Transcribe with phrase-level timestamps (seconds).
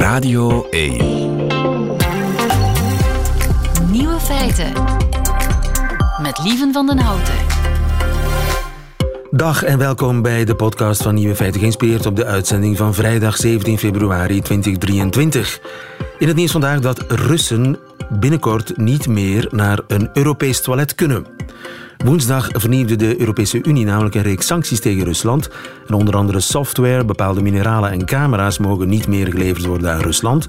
[0.00, 0.96] Radio 1.
[3.90, 4.72] Nieuwe feiten.
[6.22, 7.34] Met Lieven van den Houten.
[9.30, 13.36] Dag en welkom bij de podcast van Nieuwe Feiten, geïnspireerd op de uitzending van vrijdag
[13.36, 15.60] 17 februari 2023.
[16.18, 17.78] In het nieuws vandaag dat Russen
[18.08, 21.26] binnenkort niet meer naar een Europees toilet kunnen.
[22.04, 25.48] Woensdag vernieuwde de Europese Unie namelijk een reeks sancties tegen Rusland.
[25.86, 30.46] En onder andere software, bepaalde mineralen en camera's mogen niet meer geleverd worden aan Rusland.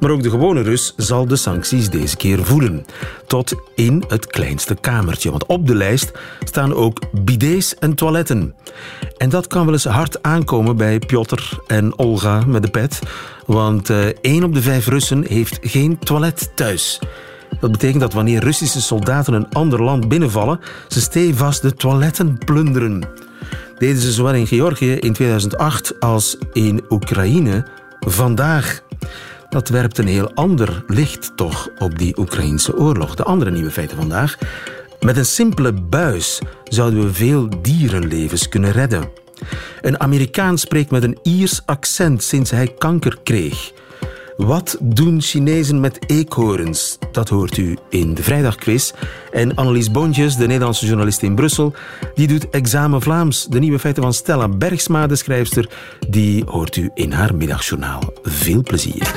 [0.00, 2.86] Maar ook de gewone Rus zal de sancties deze keer voelen.
[3.26, 5.30] Tot in het kleinste kamertje.
[5.30, 6.12] Want op de lijst
[6.44, 8.54] staan ook bidets en toiletten.
[9.16, 12.98] En dat kan wel eens hard aankomen bij Piotr en Olga met de pet.
[13.46, 17.00] Want uh, één op de vijf Russen heeft geen toilet thuis.
[17.60, 23.04] Dat betekent dat wanneer Russische soldaten een ander land binnenvallen, ze stevast de toiletten plunderen.
[23.78, 27.66] Deden ze zowel in Georgië in 2008 als in Oekraïne
[28.00, 28.82] vandaag.
[29.48, 33.14] Dat werpt een heel ander licht toch op die Oekraïnse oorlog.
[33.14, 34.38] De andere nieuwe feiten vandaag.
[35.00, 39.10] Met een simpele buis zouden we veel dierenlevens kunnen redden.
[39.80, 43.72] Een Amerikaan spreekt met een Iers accent sinds hij kanker kreeg.
[44.46, 46.98] Wat doen Chinezen met eekhoorns?
[47.12, 48.92] Dat hoort u in de vrijdagquiz.
[49.30, 51.74] En Annelies Bontjes, de Nederlandse journalist in Brussel,
[52.14, 53.46] die doet examen Vlaams.
[53.46, 55.68] De nieuwe feiten van Stella Bergsma, de schrijfster,
[56.08, 58.12] die hoort u in haar middagjournaal.
[58.22, 59.12] Veel plezier.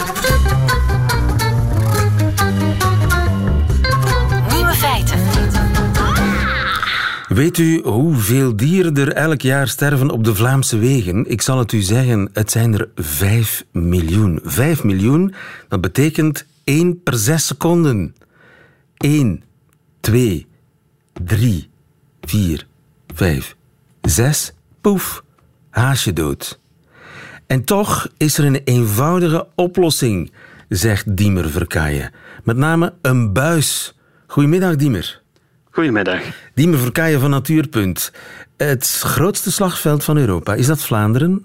[7.36, 11.30] Weet u hoeveel dieren er elk jaar sterven op de Vlaamse wegen?
[11.32, 14.40] Ik zal het u zeggen, het zijn er 5 miljoen.
[14.44, 15.34] 5 miljoen,
[15.68, 18.16] dat betekent 1 per 6 seconden.
[18.98, 19.44] 1,
[20.00, 20.48] 2,
[21.24, 21.70] 3,
[22.22, 22.68] 4,
[23.14, 23.56] 5,
[24.02, 25.24] 6, poef,
[25.70, 26.60] haasje dood.
[27.48, 30.32] En toch is er een eenvoudige oplossing,
[30.70, 32.12] zegt Diemer Verkaaien.
[32.44, 33.98] Met name een buis.
[34.28, 35.24] Goedemiddag, Diemer.
[35.76, 36.22] Goedemiddag.
[36.54, 38.12] Diemer Verkaaien van Natuurpunt.
[38.58, 41.44] Het grootste slagveld van Europa, is dat Vlaanderen?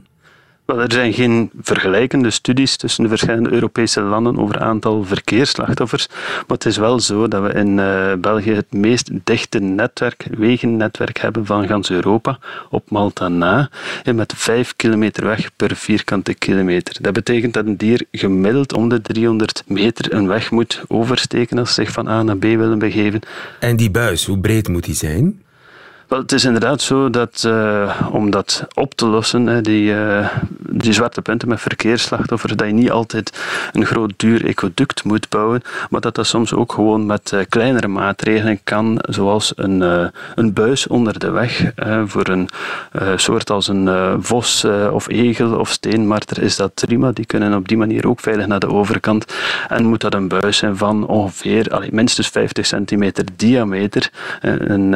[0.79, 6.07] Er zijn geen vergelijkende studies tussen de verschillende Europese landen over aantal verkeersslachtoffers.
[6.09, 11.19] Maar het is wel zo dat we in uh, België het meest dichte netwerk, wegennetwerk
[11.19, 12.39] hebben van gans Europa,
[12.71, 13.71] op Malta na,
[14.05, 16.97] en met 5 kilometer weg per vierkante kilometer.
[17.03, 21.75] Dat betekent dat een dier gemiddeld om de 300 meter een weg moet oversteken als
[21.75, 23.21] ze zich van A naar B willen begeven.
[23.59, 25.43] En die buis, hoe breed moet die zijn?
[26.11, 30.29] Wel, het is inderdaad zo dat uh, om dat op te lossen, die, uh,
[30.59, 33.41] die zwarte punten met verkeersslachtoffers, dat je niet altijd
[33.73, 37.89] een groot duur ecoduct moet bouwen, maar dat dat soms ook gewoon met uh, kleinere
[37.89, 41.73] maatregelen kan, zoals een, een buis onder de weg
[42.07, 42.49] voor een
[43.17, 47.13] soort als een vos of egel of steenmarter is dat prima.
[47.13, 49.35] Die kunnen op die manier ook veilig naar de overkant.
[49.69, 54.11] En moet dat een buis zijn van ongeveer allee, minstens 50 centimeter diameter,
[54.41, 54.91] een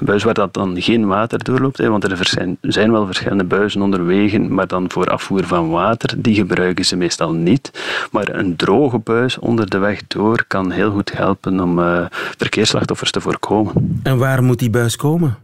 [0.00, 1.78] buis waar dat dan geen water doorloopt.
[1.78, 6.14] Hè, want er zijn, zijn wel verschillende buizen onderwegen, maar dan voor afvoer van water,
[6.16, 7.70] die gebruiken ze meestal niet.
[8.10, 13.10] Maar een droge buis onder de weg door kan heel goed helpen om uh, verkeersslachtoffers
[13.10, 14.00] te voorkomen.
[14.02, 15.38] En waar moet die buis komen?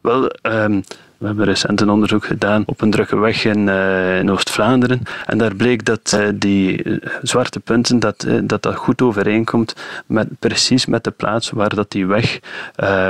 [0.00, 0.82] Wel, um,
[1.22, 5.02] we hebben recent een onderzoek gedaan op een drukke weg in, uh, in Oost-Vlaanderen.
[5.26, 6.84] En daar bleek dat uh, die
[7.22, 9.74] zwarte punten, dat, dat dat goed overeenkomt
[10.06, 12.38] met, precies met de plaats waar dat die weg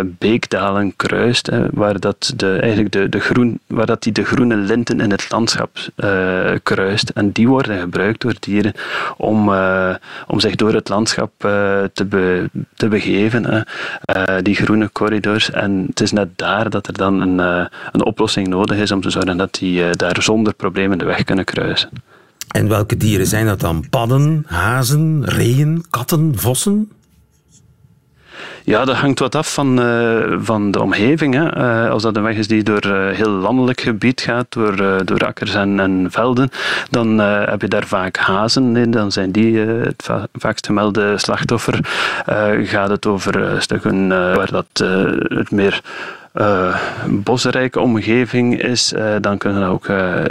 [0.04, 1.50] beekdalen kruist.
[1.70, 5.30] waar dat de, eigenlijk de, de groen, waar dat die de groene linten in het
[5.30, 5.70] landschap
[6.62, 7.08] kruist.
[7.08, 8.72] En die worden gebruikt door dieren
[9.16, 9.48] om,
[10.26, 11.32] om zich door het landschap
[11.92, 13.66] te, te begeven.
[14.42, 15.50] die groene corridors.
[15.50, 17.38] En het is net daar dat er dan een,
[17.92, 21.24] een oplossing nodig is om te zorgen dat die uh, daar zonder problemen de weg
[21.24, 21.90] kunnen kruisen.
[22.48, 23.84] En welke dieren zijn dat dan?
[23.90, 26.90] Padden, hazen, reeën, katten, vossen?
[28.64, 31.34] Ja, dat hangt wat af van, uh, van de omgeving.
[31.34, 31.56] Hè.
[31.56, 35.26] Uh, als dat een weg is die door uh, heel landelijk gebied gaat, door, door
[35.26, 36.50] akkers en, en velden,
[36.90, 38.72] dan heb je daar vaak hazen.
[38.72, 41.78] Nee, dan zijn die het va vaakst gemelde slachtoffer.
[42.62, 44.66] gaat het over stukken waar dat
[45.22, 45.82] het meer
[47.08, 50.24] bosrijke omgeving is, uh, dan kunnen dat ook uh,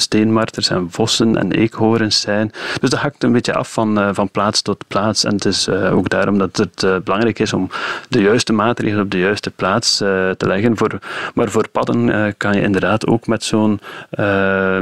[0.00, 2.52] steenmarters en vossen en eekhoorns zijn.
[2.80, 5.24] Dus dat hangt een beetje af van, van plaats tot plaats.
[5.24, 7.70] En het is ook daarom dat het belangrijk is om
[8.08, 10.76] de juiste maatregelen op de juiste plaats te leggen.
[10.76, 10.98] Voor,
[11.34, 13.80] maar voor padden kan je inderdaad ook met zo'n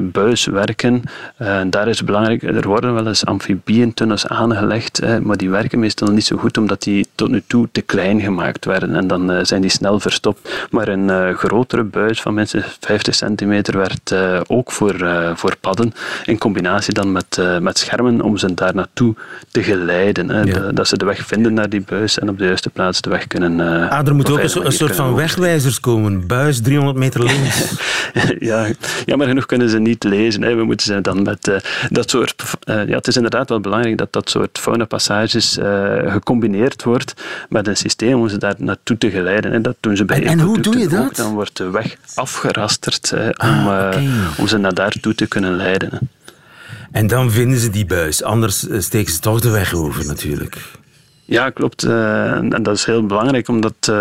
[0.02, 1.02] buis werken.
[1.36, 6.24] En daar is belangrijk, er worden wel eens amfibieëntunnels aangelegd, maar die werken meestal niet
[6.24, 8.94] zo goed omdat die tot nu toe te klein gemaakt werden.
[8.94, 14.14] En dan zijn die snel verstopt maar een grotere buis van minstens 50 centimeter werd
[14.46, 14.94] ook voor,
[15.34, 15.92] voor padden.
[16.24, 19.14] In combinatie dan met, met schermen om ze daar naartoe
[19.50, 20.28] te geleiden.
[20.28, 20.72] Hè.
[20.72, 23.26] dat ze de weg vinden naar die buis en op de juiste plaats de weg
[23.26, 23.60] kunnen.
[23.90, 26.26] ah, er moet ook een, een soort van wegwijzers komen.
[26.26, 27.74] Buis 300 meter links.
[28.38, 28.66] ja,
[29.04, 30.42] jammer genoeg kunnen ze niet lezen.
[30.42, 30.54] Hè.
[30.54, 31.50] We moeten ze dan met
[31.88, 32.42] dat soort.
[32.64, 35.58] ja, het is inderdaad wel belangrijk dat dat soort faunapassages
[36.06, 37.14] gecombineerd wordt
[37.48, 39.52] met een systeem om ze daar naartoe te geleiden.
[39.52, 41.16] En dat doen ze bij en, en hoe doe je dat?
[41.16, 44.02] dan wordt de weg afgerasterd om, ah, eh,
[44.38, 46.10] om ze naar daartoe te kunnen leiden.
[46.92, 50.56] En dan vinden ze die buis, anders eh, steken ze toch de weg over natuurlijk.
[51.24, 51.84] Ja, klopt.
[51.84, 53.96] Uh, en dat is heel belangrijk om dat uh,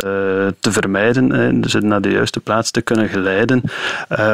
[0.60, 3.62] te vermijden, uh, dus naar de juiste plaats te kunnen geleiden.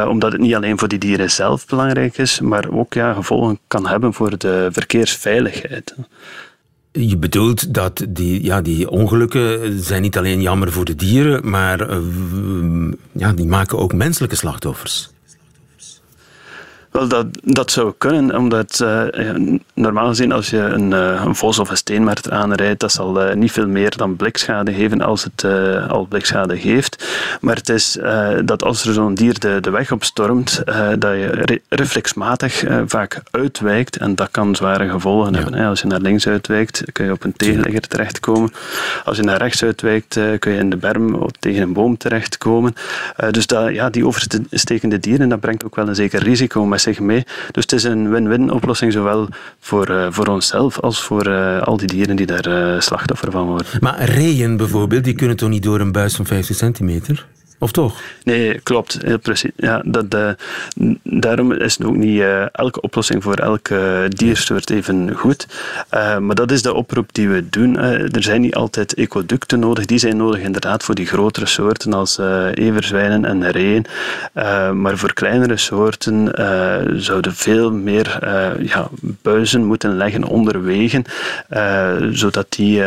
[0.07, 3.88] omdat het niet alleen voor die dieren zelf belangrijk is, maar ook ja, gevolgen kan
[3.88, 5.95] hebben voor de verkeersveiligheid.
[6.92, 11.88] Je bedoelt dat die, ja, die ongelukken zijn niet alleen jammer voor de dieren, maar
[13.12, 15.09] ja, die maken ook menselijke slachtoffers.
[16.92, 19.04] Wel, dat, dat zou kunnen, omdat uh,
[19.74, 23.34] normaal gezien als je een, uh, een, vos of een steenmarter aanrijdt, dat zal uh,
[23.34, 25.46] niet veel meer dan blikschade geven als het
[25.90, 27.08] al blikschade geeft.
[27.42, 27.98] Maar het is
[28.46, 30.64] dat als er zo'n dier de, de weg opstormt,
[30.98, 35.54] dat je re reflexmatig vaak uitwijkt en dat kan zware gevolgen hebben.
[35.54, 35.68] Hè.
[35.68, 38.54] Als je naar links uitwijkt, kun je op een tegenligger terechtkomen.
[39.04, 42.76] Als je naar rechts uitwijkt, kun je in de berm of tegen een boom terechtkomen.
[43.32, 47.24] dus dat, ja, die overstekende dieren, dat brengt ook wel een zeker risico zich mee.
[47.51, 49.28] Dus het is een win-win oplossing, zowel
[49.60, 53.45] voor, uh, voor onszelf als voor uh, al die dieren die daar uh, slachtoffer van
[53.45, 53.68] worden.
[53.80, 57.25] Maar reeën bijvoorbeeld, die kunnen toch niet door een buis van 50 centimeter?
[57.63, 58.02] Of toch?
[58.24, 58.98] Nee, klopt.
[59.04, 59.52] Heel precies.
[59.56, 60.30] Ja, dat, uh,
[61.04, 65.48] daarom is ook niet uh, elke oplossing voor elke diersoort even goed.
[65.94, 67.78] Uh, maar dat is de oproep die we doen.
[67.78, 69.86] er zijn niet altijd ecoducten nodig.
[69.86, 72.19] Die zijn nodig inderdaad voor die grotere soorten als
[72.54, 73.86] everzwijnen en reeën.
[74.81, 76.31] maar voor kleinere soorten
[77.02, 78.18] zouden veel meer
[78.62, 81.04] ja, buizen moeten leggen onder wegen,
[82.12, 82.84] zodat die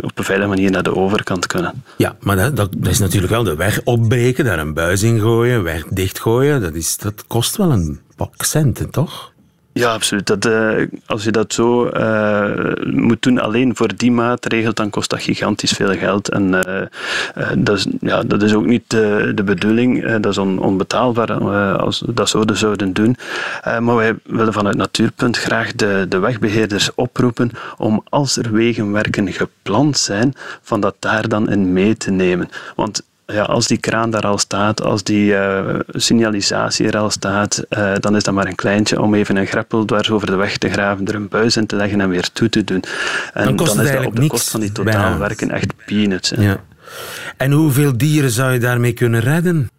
[0.00, 1.82] op een veilige manier naar de overkant kunnen.
[1.96, 5.20] Ja, maar dat, dat is natuurlijk wel de weg op breken, daar een buis in
[5.20, 9.32] gooien, weg dichtgooien, dat, is, dat kost wel een pak centen, toch?
[9.72, 10.26] Ja, absoluut.
[10.26, 15.10] Dat, uh, als je dat zo uh, moet doen alleen voor die maatregel, dan kost
[15.10, 16.28] dat gigantisch veel geld.
[16.28, 16.82] En uh,
[17.58, 20.16] dat, is, ja, dat is ook niet de bedoeling.
[20.16, 21.32] dat is on, onbetaalbaar
[21.76, 23.16] als we dat zouden zouden doen.
[23.62, 29.98] maar wij willen vanuit Natuurpunt graag de, de wegbeheerders oproepen om als er wegenwerken gepland
[29.98, 32.48] zijn, van dat daar dan in mee te nemen.
[32.76, 33.02] Want
[33.32, 37.92] ja, als die kraan daar al staat, als die uh, signalisatie er al staat, uh,
[38.00, 40.70] dan is dat maar een kleintje om even een greppel dwars over de weg te
[40.70, 42.84] graven, er een buis in te leggen en weer toe te doen.
[43.32, 46.32] En dan, kost dan is dat op de kost van die totaalwerken echt peanuts.
[46.36, 46.60] Ja.
[47.36, 49.70] En hoeveel dieren zou je daarmee kunnen redden?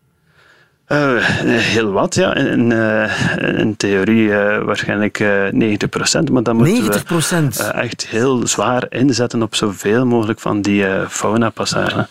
[0.88, 1.13] Uh,
[1.75, 2.36] heel wat, ja.
[2.36, 6.31] In, uh, in theorie uh, waarschijnlijk 90%.
[6.31, 7.57] Maar dan moeten 90%.
[7.57, 12.07] we echt heel zwaar inzetten op zoveel mogelijk van die fauna-passagen.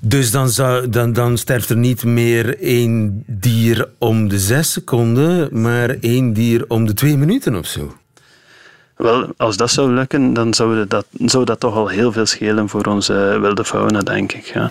[0.00, 5.60] Dus dan, zou, dan, dan sterft er niet meer één dier om de zes seconden,
[5.62, 7.96] maar één dier om de twee minuten of zo.
[8.96, 12.68] Wel, als dat zou lukken, dan zou dat, zou dat toch al heel veel schelen
[12.68, 14.44] voor onze wilde fauna, denk ik.
[14.44, 14.70] Ja.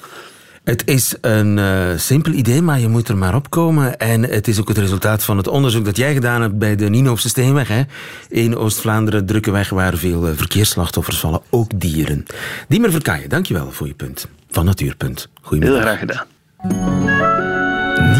[0.63, 3.97] Het is een uh, simpel idee, maar je moet er maar op komen.
[3.97, 6.89] En het is ook het resultaat van het onderzoek dat jij gedaan hebt bij de
[6.89, 7.67] Ninoopse Steenweg.
[7.67, 7.81] Hè?
[8.29, 12.25] In Oost-Vlaanderen, drukke weg waar veel uh, verkeersslachtoffers vallen, ook dieren.
[12.67, 14.27] Diemer Verkaaien, dankjewel voor je punt.
[14.49, 15.29] Van Natuurpunt.
[15.41, 15.83] Goedemiddag.
[15.83, 16.25] Heel graag gedaan.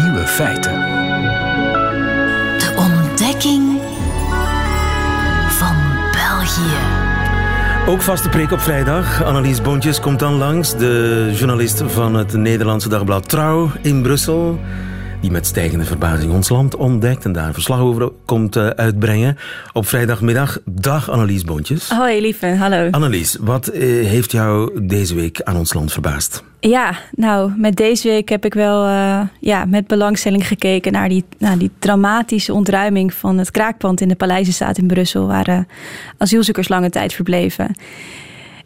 [0.02, 0.72] Nieuwe feiten.
[2.58, 3.71] De ontdekking
[7.86, 9.24] Ook vaste preek op vrijdag.
[9.24, 14.58] Annelies Bontjes komt dan langs, de journalist van het Nederlandse dagblad Trouw in Brussel.
[15.22, 19.36] Die met stijgende verbazing ons land ontdekt en daar verslag over komt eh, uitbrengen.
[19.72, 20.58] Op vrijdagmiddag.
[20.64, 21.88] Dag Annelies Bontjes.
[21.88, 22.88] Hoi lieve, hallo.
[22.90, 26.44] Annelies, wat eh, heeft jou deze week aan ons land verbaasd?
[26.60, 31.24] Ja, nou, met deze week heb ik wel uh, ja, met belangstelling gekeken naar die,
[31.38, 35.58] naar die dramatische ontruiming van het kraakpand in de Paleizenstaat in Brussel, waar uh,
[36.18, 37.74] asielzoekers lange tijd verbleven.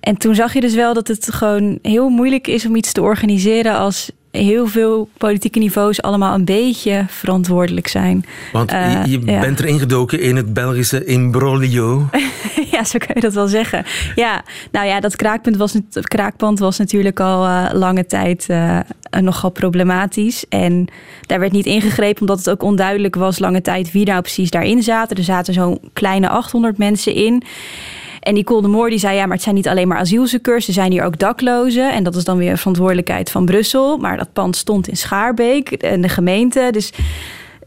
[0.01, 3.03] En toen zag je dus wel dat het gewoon heel moeilijk is om iets te
[3.03, 8.25] organiseren als heel veel politieke niveaus allemaal een beetje verantwoordelijk zijn.
[8.53, 12.09] Want uh, je, bent er ingedoken in het Belgische imbroglio.
[12.73, 13.85] ja, zo kan je dat wel zeggen.
[14.15, 18.79] Ja, nou ja, dat kraakpunt was, kraakpand was natuurlijk al uh, lange tijd uh,
[19.21, 20.49] nogal problematisch.
[20.49, 20.89] En
[21.21, 24.83] daar werd niet ingegrepen omdat het ook onduidelijk was lange tijd wie nou precies daarin
[24.83, 25.17] zaten.
[25.17, 27.43] Er zaten zo'n kleine 800 mensen in.
[28.27, 30.73] En Nicole de Moor die zei, ja, maar het zijn niet alleen maar asielzoekers, er
[30.73, 31.93] zijn hier ook daklozen.
[31.93, 33.97] En dat is dan weer verantwoordelijkheid van Brussel.
[33.97, 36.69] Maar dat pand stond in Schaarbeek en de gemeente.
[36.73, 36.93] Dus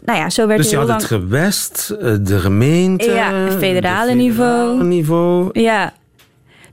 [0.06, 1.00] nou ja, zo werd dus je had lang...
[1.00, 3.12] het gewest, eh, de gemeente...
[3.12, 4.84] Ja, het federale niveau.
[4.84, 5.50] niveau.
[5.60, 5.94] Ja.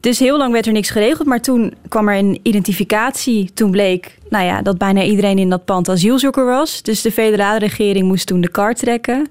[0.01, 3.51] Dus heel lang werd er niks geregeld, maar toen kwam er een identificatie.
[3.55, 6.83] Toen bleek nou ja, dat bijna iedereen in dat pand asielzoeker was.
[6.83, 9.29] Dus de federale regering moest toen de kaart trekken.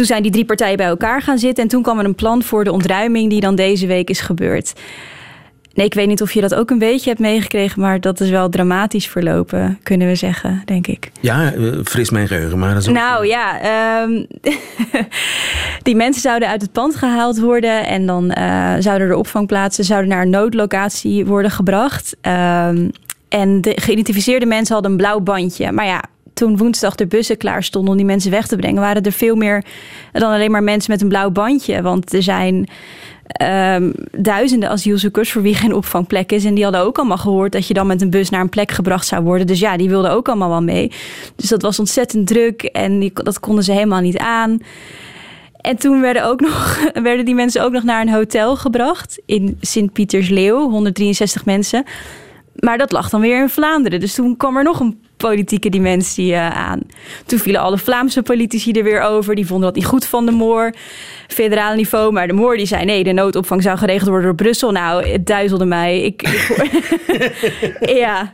[0.00, 1.62] Toen zijn die drie partijen bij elkaar gaan zitten.
[1.62, 4.72] En toen kwam er een plan voor de ontruiming die dan deze week is gebeurd.
[5.74, 8.30] Nee, ik weet niet of je dat ook een beetje hebt meegekregen, maar dat is
[8.30, 11.10] wel dramatisch verlopen, kunnen we zeggen, denk ik.
[11.20, 14.24] Ja, eh, fris mijn geheugen, maar dat is ook- Nou ja, ehm,
[15.82, 20.10] die mensen zouden uit het pand gehaald worden en dan eh, zouden er opvangplaatsen zouden
[20.10, 22.16] naar een noodlocatie worden gebracht.
[22.20, 22.88] Ehm,
[23.28, 25.72] en de geïdentificeerde mensen hadden een blauw bandje.
[25.72, 26.02] Maar ja,
[26.40, 29.36] toen woensdag de bussen klaar stonden om die mensen weg te brengen, waren er veel
[29.36, 29.64] meer
[30.12, 31.82] dan alleen maar mensen met een blauw bandje.
[31.82, 32.68] Want er zijn
[33.26, 36.44] ehm, duizenden asielzoekers voor wie geen opvangplek is.
[36.44, 38.70] En die hadden ook allemaal gehoord dat je dan met een bus naar een plek
[38.70, 39.46] gebracht zou worden.
[39.46, 40.92] Dus ja, die wilden ook allemaal wel mee.
[41.36, 44.58] Dus dat was ontzettend druk en die, dat konden ze helemaal niet aan.
[45.56, 46.78] En toen werden, ook nog,
[47.08, 51.84] werden die mensen ook nog naar een hotel gebracht in Sint-Pietersleeuw, 163 mensen.
[52.54, 54.00] Maar dat lag dan weer in Vlaanderen.
[54.00, 56.80] Dus toen kwam er nog een politieke dimensie eh, aan.
[57.26, 59.34] Toen vielen alle Vlaamse politici er weer over.
[59.34, 60.74] Die vonden dat niet goed van de Moor.
[61.28, 62.12] Federale niveau.
[62.12, 64.70] Maar de Moor die zei nee, de noodopvang zou geregeld worden door Brussel.
[64.72, 66.00] Nou, het duizelde mij.
[66.02, 68.32] Ik, ik- ja,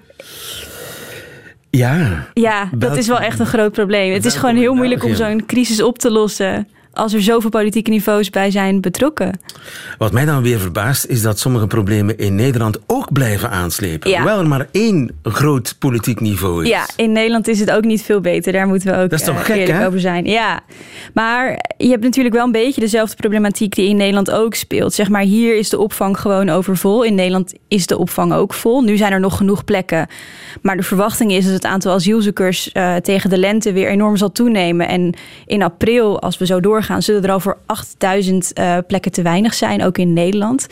[1.70, 4.12] Ja, ja, dat is wel echt een groot probleem.
[4.12, 6.68] Het is gewoon heel moeilijk om zo'n crisis op te lossen.
[6.96, 9.40] Als er zoveel politieke niveaus bij zijn betrokken.
[9.98, 14.10] wat mij dan weer verbaast is dat sommige problemen in Nederland ook blijven aanslepen.
[14.10, 14.16] Ja.
[14.16, 16.68] Hoewel er maar één groot politiek niveau is.
[16.68, 18.52] Ja, in Nederland is het ook niet veel beter.
[18.52, 19.86] Daar moeten we ook Dat is toch eh, gek, eerlijk hè?
[19.86, 20.24] over zijn.
[20.24, 20.60] Ja,
[21.14, 24.94] maar je hebt natuurlijk wel een beetje dezelfde problematiek die in Nederland ook speelt.
[24.94, 27.02] Zeg maar, hier is de opvang gewoon overvol.
[27.02, 28.82] In Nederland is de opvang ook vol.
[28.82, 30.06] Nu zijn er nog genoeg plekken.
[30.62, 34.32] Maar de verwachting is dat het aantal asielzoekers eh, tegen de lente weer enorm zal
[34.32, 34.88] toenemen.
[34.88, 35.14] En
[35.46, 39.84] in april, als we zo doorgaan, zullen er voor 8000 eh, plekken te weinig zijn,
[39.84, 40.66] ook in Nederland.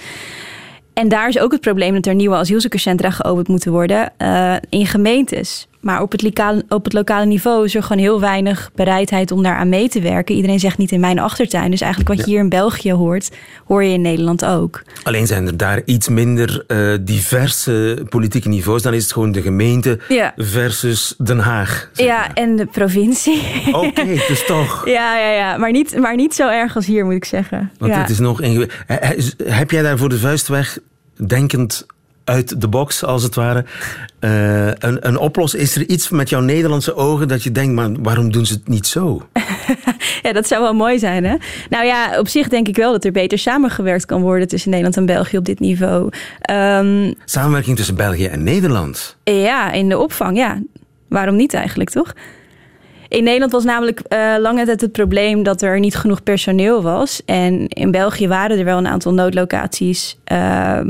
[0.93, 4.87] En daar is ook het probleem dat er nieuwe asielzoekerscentra geopend moeten worden eh, in
[4.87, 5.69] gemeentes.
[5.85, 9.43] Maar op het, lokale, op het lokale niveau is er gewoon heel weinig bereidheid om
[9.43, 10.35] daar aan mee te werken.
[10.35, 11.71] Iedereen zegt niet in mijn achtertuin.
[11.71, 13.31] Dus eigenlijk wat je hier in België hoort,
[13.65, 14.83] hoor je in Nederland ook.
[15.03, 18.83] Alleen zijn er daar iets minder eh, diverse politieke niveaus.
[18.83, 20.33] Dan is het gewoon de gemeente Ja.
[20.37, 21.91] versus Den Haag.
[21.93, 23.43] zeg Ja, en de provincie.
[23.73, 24.87] Oké, dus toch.
[24.99, 25.57] ja, ja, ja.
[25.57, 27.71] Maar niet, maar niet zo erg als hier, moet ik zeggen.
[27.79, 28.01] Want ja.
[28.01, 29.35] het is nog ingewikkeld.
[29.45, 30.79] Heb jij daar voor de vuist weg,
[31.27, 31.87] denkend
[32.25, 33.65] uit de box als het ware,
[34.19, 35.63] eh, een, een oplossing?
[35.63, 38.69] Is er iets met jouw Nederlandse ogen dat je denkt, maar waarom doen ze het
[38.69, 39.23] niet zo?
[40.23, 41.37] Ja, dat zou wel mooi zijn, hè?
[41.71, 44.97] Nou ja, op zich denk ik wel dat er beter samengewerkt kan worden tussen Nederland
[44.97, 46.09] en België op dit niveau.
[46.41, 49.17] Ehm, Samenwerking tussen België en Nederland.
[49.25, 50.59] ja, in de opvang, ja.
[51.09, 52.13] Waarom niet eigenlijk, toch?
[53.09, 57.23] In Nederland was namelijk eh, lange tijd het probleem dat er niet genoeg personeel was.
[57.25, 60.19] En in België waren er wel een aantal noodlocaties.
[60.25, 60.89] ehm,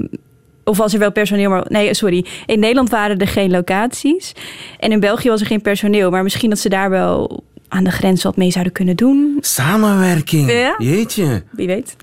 [0.64, 2.26] of was er wel personeel, maar nee, sorry.
[2.46, 4.32] In Nederland waren er geen locaties.
[4.78, 6.10] En in België was er geen personeel.
[6.10, 9.38] Maar misschien dat ze daar wel aan de grens wat mee zouden kunnen doen.
[9.40, 10.50] Samenwerking.
[10.50, 10.74] Ja?
[10.78, 11.42] Jeetje.
[11.50, 11.96] Wie weet.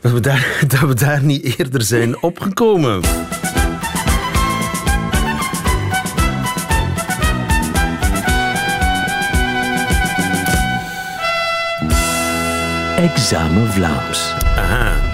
[0.00, 3.00] Dat we, daar, dat we daar niet eerder zijn opgekomen.
[12.96, 14.34] Examen Vlaams.
[14.56, 15.13] Aha.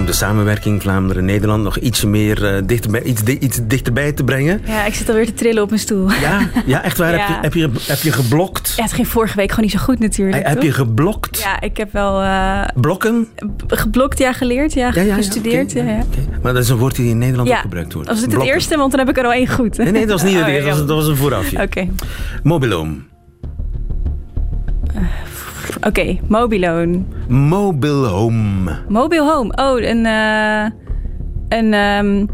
[0.00, 4.60] Om de samenwerking Vlaanderen-Nederland nog ietsje meer eh, dichterbij, iets, di- iets dichterbij te brengen.
[4.66, 6.10] Ja, ik zit alweer te trillen op mijn stoel.
[6.10, 7.12] Ja, ja echt waar.
[7.14, 7.38] Ja.
[7.40, 8.72] Heb, je, heb, je, heb je geblokt?
[8.76, 10.46] Ja, het ging vorige week gewoon niet zo goed natuurlijk.
[10.48, 11.38] heb je geblokt?
[11.38, 13.28] Ja, ik heb wel eh, Blokken?
[13.66, 15.74] geblokt, ja, geleerd, ja, Ja, gestudeerd.
[16.42, 18.08] Maar dat is een woord die in Nederland ook gebruikt wordt.
[18.08, 18.76] Was het het eerste?
[18.76, 19.76] Want dan heb ik er al één goed.
[19.76, 20.68] Nee, nee, dat was niet het Oh, eerste.
[20.68, 21.62] Dat was, dat was een voorafje.
[21.62, 21.88] Oké,
[22.42, 23.08] Mobiloom.
[25.86, 26.18] Oké.
[26.26, 27.06] Mobiloon.
[27.28, 28.76] Mobile home.
[28.88, 29.52] Mobile home.
[29.56, 30.06] Oh, een...
[30.06, 30.70] eh,
[31.58, 31.72] een...
[31.74, 32.26] ehm,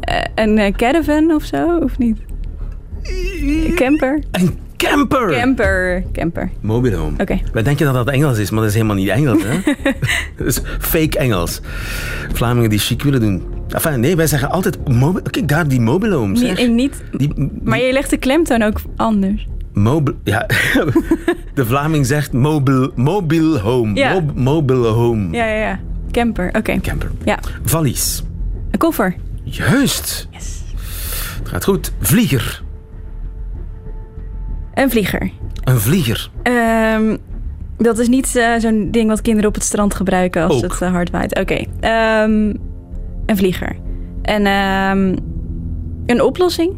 [0.00, 2.18] eh, een eh, caravan of zo, of niet?
[3.40, 4.22] Een camper?
[4.30, 5.30] Een camper.
[5.30, 6.04] Camper.
[6.12, 6.50] Camper.
[6.60, 7.12] Mobile home.
[7.18, 7.40] Oké.
[7.52, 9.42] Wij denken dat dat Engels is, maar dat is helemaal niet Engels.
[9.42, 9.60] Hè?
[10.36, 11.60] dat is fake Engels.
[12.32, 13.42] Vlamingen die chic willen doen.
[13.68, 14.78] Enfin, nee, wij zeggen altijd...
[15.30, 16.48] Kijk, daar die mobile home, zeg.
[16.48, 19.46] Niet, en niet, Die, die maar je legt de klemtoon ook anders.
[19.72, 20.16] Mobile...
[20.24, 20.46] Ja,
[21.54, 23.94] de Vlaming zegt mobile, mobile home.
[23.94, 24.12] Ja.
[24.12, 25.36] Mob- mobile home.
[25.36, 25.80] Ja, ja, ja.
[26.10, 26.80] Camper, oké.
[26.80, 27.10] Camper.
[27.24, 27.38] Ja.
[27.62, 28.22] Valies.
[28.70, 29.14] Een koffer.
[29.42, 30.28] Juist.
[30.30, 30.62] Yes.
[31.38, 31.92] Het gaat goed.
[32.00, 32.62] Vlieger.
[34.74, 35.30] Een vlieger.
[35.64, 36.30] Een vlieger.
[36.42, 37.16] Ehm,
[37.78, 40.72] dat is niet eh, zo'n ding wat kinderen op het strand gebruiken als Ook.
[40.72, 41.38] het eh, hard waait.
[41.38, 41.64] Oké.
[41.80, 42.54] Ehm,
[43.26, 43.76] een vlieger.
[44.22, 45.16] En ehm,
[46.06, 46.72] een oplossing?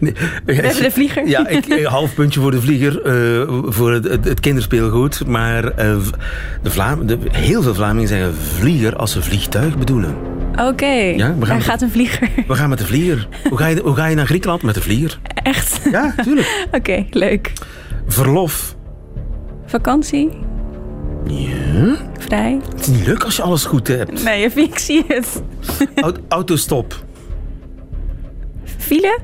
[0.00, 0.12] Nee.
[0.44, 1.28] De vlieger.
[1.28, 5.26] Ja, ik, eh, half puntje voor de vlieger, uh, voor het, het, het, kinderspeelgoed.
[5.26, 5.96] Maar uh,
[6.62, 10.16] de Vlam de, heel veel Vlamingen zeggen vlieger als ze vliegtuig bedoelen.
[10.52, 11.16] Oké, okay.
[11.16, 12.28] ja, gaat een vlieger.
[12.46, 13.28] We gaan met de vlieger.
[13.48, 15.18] hoe, ga je, hoe ga je naar Griekenland met de vlieger?
[15.34, 15.80] Echt?
[15.90, 16.64] Ja, tuurlijk.
[16.66, 17.52] Oké, okay, leuk.
[18.06, 18.76] Verlof.
[19.66, 20.30] Vakantie.
[21.26, 21.96] Ja?
[22.18, 22.60] Vrij.
[22.72, 24.24] Het is niet leuk als je alles goed hebt.
[24.24, 25.42] Nee, ik zie het.
[26.28, 27.04] Autostop.
[28.82, 29.18] File?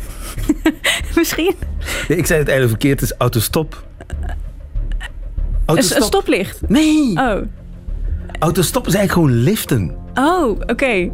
[1.16, 1.54] Misschien?
[2.08, 3.00] Nee, ik zei het eigenlijk verkeerd.
[3.00, 3.84] Het is autostop.
[5.66, 5.98] Autostop.
[5.98, 6.68] Een stoplicht?
[6.68, 7.12] Nee.
[7.12, 7.40] Oh.
[8.38, 9.96] Autostop is eigenlijk gewoon liften.
[10.14, 11.10] Oh, oké.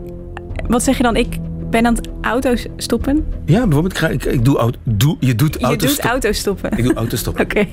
[0.66, 1.16] Wat zeg je dan?
[1.16, 1.38] Ik
[1.72, 3.24] ben aan het auto's stoppen?
[3.44, 6.70] Ja, bijvoorbeeld, ik, ik, ik doe, auto, doe, je doet auto's Je doet auto's stoppen.
[6.76, 7.44] Ik doe auto's stoppen.
[7.44, 7.66] Oké.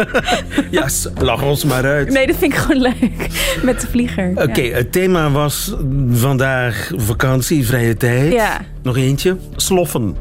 [0.70, 2.10] ja, lach ons maar uit.
[2.10, 3.28] Nee, dat vind ik gewoon leuk.
[3.62, 4.32] Met de vlieger.
[4.34, 5.74] Oké, het thema was
[6.10, 8.32] vandaag vakantie, vrije tijd.
[8.32, 8.60] Ja.
[8.82, 9.36] Nog eentje.
[9.56, 10.16] Sloffen.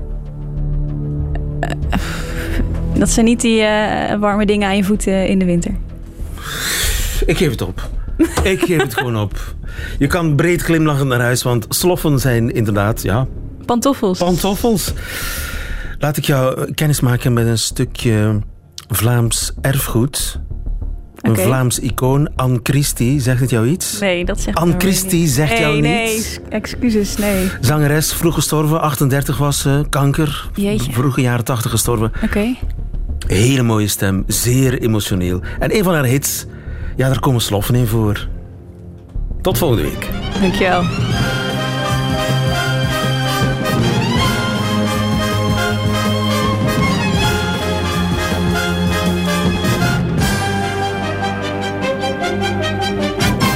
[1.61, 1.99] Uh,
[2.93, 5.71] dat zijn niet die uh, warme dingen aan je voeten in de winter.
[7.25, 7.89] Ik geef het op.
[8.43, 9.55] Ik geef het gewoon op.
[9.99, 13.27] Je kan breed glimlachend naar huis, want sloffen zijn inderdaad, ja...
[13.65, 14.17] Pantoffels.
[14.17, 14.93] Pantoffels.
[15.99, 18.39] Laat ik jou kennis maken met een stukje
[18.87, 20.39] Vlaams erfgoed.
[21.21, 23.19] Een Vlaams icoon, Anne Christie.
[23.19, 23.99] Zegt het jou iets?
[23.99, 26.39] Nee, dat zegt Anne Christie zegt jou niets?
[26.39, 27.49] Nee, excuses, nee.
[27.59, 30.49] Zangeres, vroeg gestorven, 38 was ze, kanker.
[30.55, 30.91] Jeetje.
[30.91, 32.11] Vroege jaren 80 gestorven.
[32.23, 32.55] Oké.
[33.27, 35.41] Hele mooie stem, zeer emotioneel.
[35.59, 36.45] En een van haar hits,
[36.95, 38.27] ja, daar komen sloffen in voor.
[39.41, 40.09] Tot volgende week.
[40.41, 40.83] Dankjewel.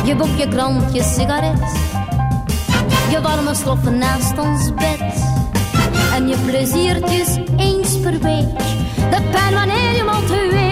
[0.06, 1.60] Je boek, je krant, je sigaret.
[3.10, 5.24] Je warme sloffen naast ons bed.
[6.14, 8.58] En je pleziertjes eens per week.
[8.96, 10.65] De pijn wanneer je mond.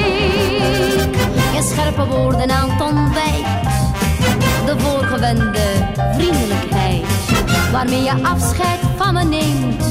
[1.53, 3.63] Je scherpe woorden aan het ontbijt
[4.65, 5.59] de voorgewende
[6.13, 7.05] vriendelijkheid
[7.71, 9.83] waarmee je afscheid van me neemt.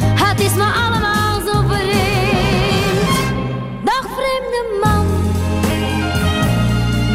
[0.00, 3.08] Het is me allemaal zo vreemd.
[3.84, 5.06] Dag vreemde man,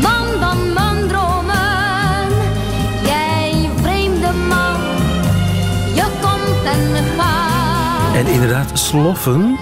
[0.02, 2.28] man van mijn dromen.
[3.04, 4.80] Jij vreemde man,
[5.94, 8.16] je komt en gaat.
[8.16, 9.58] En inderdaad, sloffen,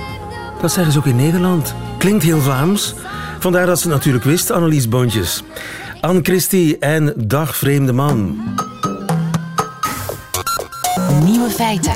[0.62, 1.76] dat zeggen ze ook in Nederland.
[1.98, 2.96] Klinkt heel Vlaams.
[3.42, 5.44] Vandaar dat ze natuurlijk wist, Annelies Boontjes.
[6.02, 8.44] Anne Christie en Dag Vreemde Man.
[11.24, 11.94] Nieuwe feiten.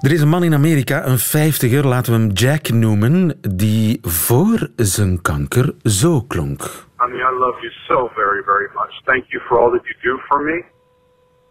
[0.00, 4.70] Er is een man in Amerika, een vijftiger, laten we hem Jack noemen, die voor
[4.76, 6.90] zijn kanker zo klonk.
[7.02, 8.92] Honey, I love you so very, very much.
[9.06, 10.62] Thank you for all that you do for me.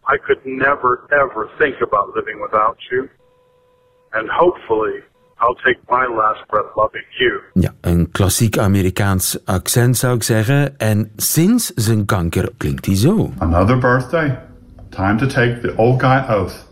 [0.08, 3.10] I could never, ever think about living without you.
[4.14, 4.98] And hopefully,
[5.42, 7.42] I'll take my last breath loving you.
[7.54, 10.78] Ja, een klassiek Amerikaans accent zou ik zeggen.
[10.78, 13.30] En sinds zijn kanker klinkt hij zo.
[13.38, 14.40] Another birthday.
[14.90, 16.68] Time to take the old guy oath.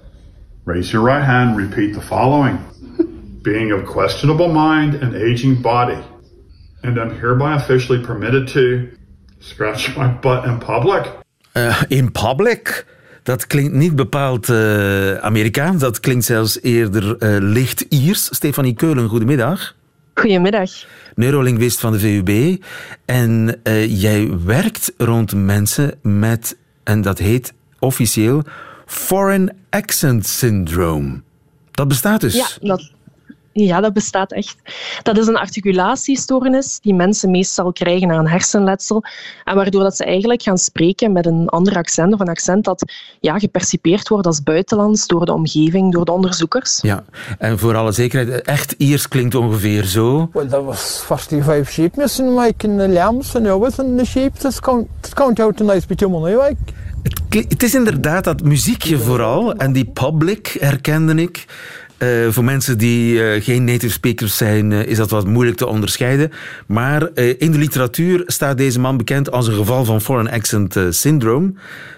[0.65, 2.59] Raise your right hand, repeat the following.
[3.41, 5.97] Being of questionable mind and aging body.
[6.81, 8.87] And I'm hereby officially permitted to
[9.39, 11.11] scratch my butt in public.
[11.53, 12.85] Uh, in public?
[13.23, 18.25] Dat klinkt niet bepaald uh, Amerikaans, dat klinkt zelfs eerder uh, licht Iers.
[18.25, 19.75] Stefanie Keulen, goedemiddag.
[20.13, 20.69] Goedemiddag.
[21.15, 22.63] Neurolinguist van de VUB.
[23.05, 28.43] En uh, jij werkt rond mensen met, en dat heet officieel,
[28.85, 31.21] Foreign Accent Syndrome.
[31.71, 32.33] Dat bestaat dus.
[32.33, 32.91] Ja, dat,
[33.51, 34.55] ja, dat bestaat echt.
[35.03, 39.03] Dat is een articulatiestoornis die mensen meestal krijgen na een hersenletsel.
[39.43, 42.93] En waardoor dat ze eigenlijk gaan spreken met een ander accent of een accent dat
[43.19, 46.79] ja, gepercipeerd wordt als buitenlands door de omgeving, door de onderzoekers.
[46.81, 47.03] Ja,
[47.37, 50.29] en voor alle zekerheid, echt Iers klinkt ongeveer zo.
[50.33, 53.97] Well, that was 45 sheep missing, like, in the lambs and everything.
[53.97, 56.57] The sheep, that's count, count out a nice bit of money, like.
[57.29, 61.45] Het is inderdaad dat muziekje vooral, en die public herkende ik.
[61.99, 65.67] Uh, voor mensen die uh, geen native speakers zijn, uh, is dat wat moeilijk te
[65.67, 66.31] onderscheiden.
[66.67, 71.53] Maar in de literatuur staat deze man bekend als een geval van foreign accent syndrome.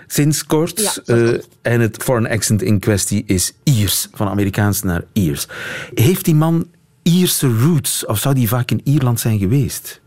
[0.07, 1.01] Sinds kort.
[1.05, 5.47] Ja, en het foreign accent in kwestie is Iers, van Amerikaans naar Iers.
[5.93, 6.67] Heeft die man
[7.03, 10.01] Ierse roots, of zou die vaak in Ierland zijn geweest?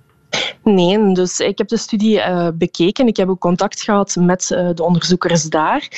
[0.64, 3.06] Nee, dus ik heb de studie uh, bekeken.
[3.06, 5.88] Ik heb ook contact gehad met uh, de onderzoekers daar.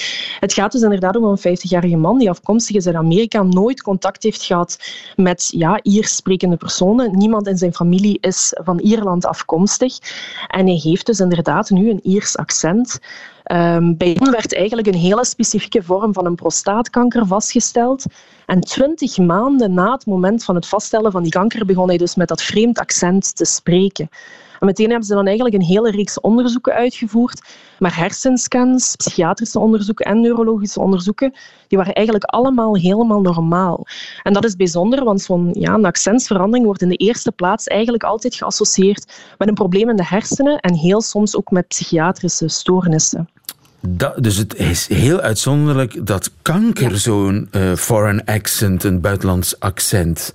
[0.40, 4.22] Het gaat dus inderdaad om een 50-jarige man die afkomstig is uit Amerika, nooit contact
[4.22, 4.78] heeft gehad
[5.16, 7.16] met ja, Iers sprekende personen.
[7.16, 9.98] Niemand in zijn familie is van Ierland afkomstig.
[10.48, 12.98] En hij heeft dus inderdaad nu een Iers accent.
[13.52, 18.04] Um, bij hem werd eigenlijk een hele specifieke vorm van een prostaatkanker vastgesteld.
[18.46, 22.14] En twintig maanden na het moment van het vaststellen van die kanker begon hij dus
[22.14, 24.08] met dat vreemd accent te spreken.
[24.60, 27.42] En meteen hebben ze dan eigenlijk een hele reeks onderzoeken uitgevoerd.
[27.78, 31.34] Maar hersenscans, psychiatrische onderzoeken en neurologische onderzoeken,
[31.68, 33.86] die waren eigenlijk allemaal helemaal normaal.
[34.22, 38.04] En dat is bijzonder, want zo'n ja, een accentsverandering wordt in de eerste plaats eigenlijk
[38.04, 43.28] altijd geassocieerd met een probleem in de hersenen en heel soms ook met psychiatrische stoornissen.
[43.88, 50.34] Dat, dus het is heel uitzonderlijk dat kanker zo'n uh, foreign accent, een buitenlands accent,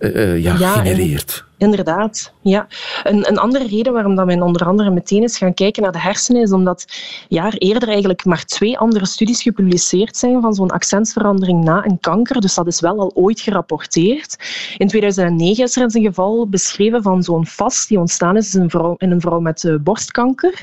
[0.00, 1.44] uh, uh, ja, ja, genereert.
[1.58, 2.66] Inderdaad, ja.
[3.02, 6.00] Een, een andere reden waarom dat men onder andere meteen is gaan kijken naar de
[6.00, 6.84] hersenen, is omdat
[7.28, 12.40] jaar eerder eigenlijk maar twee andere studies gepubliceerd zijn van zo'n accentsverandering na een kanker.
[12.40, 14.36] Dus dat is wel al ooit gerapporteerd.
[14.76, 18.60] In 2009 is er eens een geval beschreven van zo'n vast die ontstaan is in
[18.60, 20.60] een vrouw, in een vrouw met uh, borstkanker.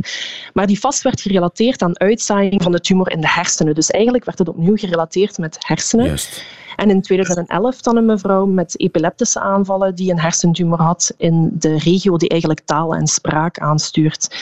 [0.54, 3.76] Maar die vast werd gerelateerd aan uitzaaiing van de tumor in de hersenen.
[3.76, 6.06] Dus eigenlijk werd het opnieuw gerelateerd met hersenen.
[6.06, 6.44] Juist.
[6.78, 11.78] En in 2011 dan een mevrouw met epileptische aanvallen die een hersentumor had in de
[11.78, 14.36] regio die eigenlijk taal en spraak aanstuurt.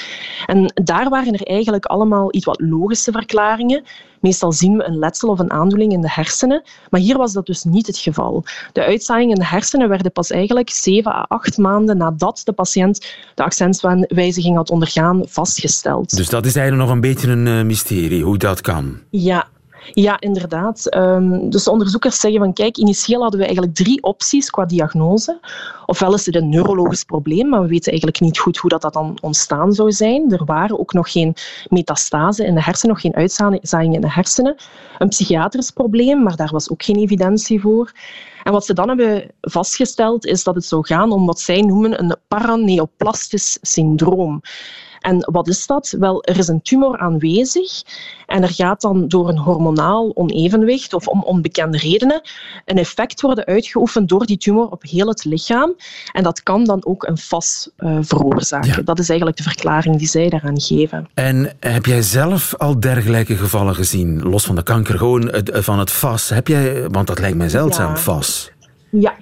[0.46, 3.84] En daar waren er eigenlijk allemaal iets wat logische verklaringen.
[4.20, 7.46] Meestal zien we een letsel of een aandoening in de hersenen, maar hier was dat
[7.46, 8.44] dus niet het geval.
[8.74, 13.06] De uitzaaiingen in de hersenen werden pas eigenlijk 7 à 8 maanden nadat de patiënt
[13.36, 16.16] de accentswijziging had ondergaan vastgesteld.
[16.16, 19.00] Dus dat is eigenlijk nog een beetje een eh, mysterie, hoe dat kan.
[19.10, 19.48] Ja,
[19.94, 20.96] ja, inderdaad.
[20.96, 25.40] Um, dus de onderzoekers zeggen van kijk, initieel hadden we eigenlijk drie opties qua diagnose.
[25.86, 28.94] Ofwel is het een neurologisch probleem, maar we weten eigenlijk niet goed hoe dat, dat
[28.94, 30.32] dan ontstaan zou zijn.
[30.32, 31.34] Er waren ook nog geen
[31.70, 34.56] metastase in de hersenen, nog geen uitzaaiingen in de hersenen.
[34.98, 37.92] Een psychiatrisch probleem, maar daar was ook geen evidentie voor.
[38.44, 42.00] En wat ze dan hebben vastgesteld is dat het zou gaan om wat zij noemen
[42.00, 44.42] een paraneoplastisch syndroom.
[45.06, 45.96] En wat is dat?
[46.00, 47.84] Wel, er is een tumor aanwezig
[48.26, 52.22] en er gaat dan door een hormonaal onevenwicht of om onbekende redenen
[52.66, 55.76] een effect worden uitgeoefend door die tumor op heel het lichaam.
[56.12, 58.86] En dat kan dan ook een FAS uh, veroorzaken.
[58.86, 61.08] Dat is eigenlijk de verklaring die zij daaraan geven.
[61.14, 64.22] En heb jij zelf al dergelijke gevallen gezien?
[64.22, 66.30] Los van de kanker, gewoon van het FAS.
[66.30, 67.98] Heb jij, want dat lijkt mij zeldzaam, ja.
[67.98, 68.52] FAS.
[68.90, 69.14] Ja,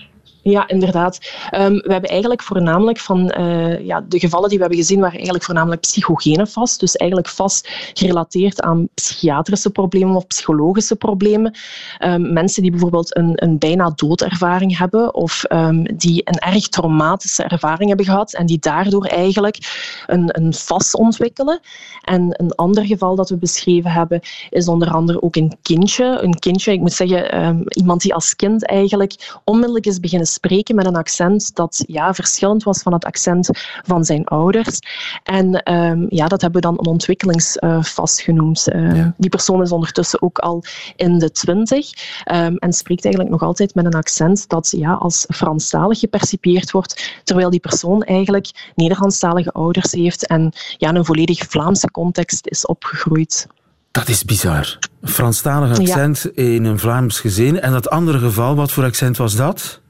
[0.43, 1.19] ja, inderdaad.
[1.55, 5.13] Um, we hebben eigenlijk voornamelijk van uh, ja, de gevallen die we hebben gezien, waren
[5.13, 6.79] eigenlijk voornamelijk psychogene vast.
[6.79, 11.55] Dus eigenlijk vast gerelateerd aan psychiatrische problemen of psychologische problemen.
[11.99, 17.43] Um, mensen die bijvoorbeeld een, een bijna doodervaring hebben of um, die een erg traumatische
[17.43, 19.57] ervaring hebben gehad en die daardoor eigenlijk
[20.05, 21.59] een, een vast ontwikkelen.
[22.01, 26.17] En een ander geval dat we beschreven hebben is onder andere ook een kindje.
[26.21, 30.85] Een kindje, ik moet zeggen, iemand die als kind eigenlijk onmiddellijk is beginnen spreken met
[30.85, 33.49] een accent dat ja, verschillend was van het accent
[33.85, 34.79] van zijn ouders.
[35.23, 38.63] En um, ja, dat hebben we dan een ontwikkelingsfase uh, genoemd.
[38.65, 39.13] Ja.
[39.17, 40.63] Die persoon is ondertussen ook al
[40.95, 41.89] in de twintig
[42.31, 47.21] um, en spreekt eigenlijk nog altijd met een accent dat ja, als Franstalig gepercipieerd wordt,
[47.23, 52.65] terwijl die persoon eigenlijk Nederlandstalige ouders heeft en ja, in een volledig Vlaamse context is
[52.65, 53.47] opgegroeid.
[53.91, 54.77] Dat is bizar.
[55.03, 56.43] Franstalig accent ja.
[56.43, 57.59] in een Vlaams gezin.
[57.59, 59.81] En dat andere geval, wat voor accent was dat?